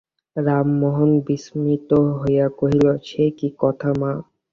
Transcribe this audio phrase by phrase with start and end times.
[0.35, 1.89] রামমোহন বিস্মিত
[2.19, 4.11] হইয়া কহিল, সে কী কথা মা।